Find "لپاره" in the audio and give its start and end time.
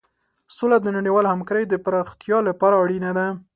2.49-2.75